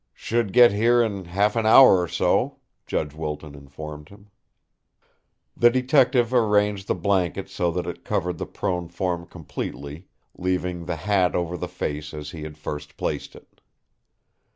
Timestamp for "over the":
11.35-11.67